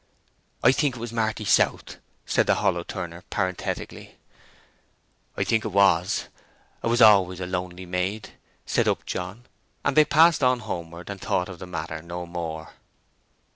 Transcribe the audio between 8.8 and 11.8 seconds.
Upjohn. And they passed on homeward, and thought of the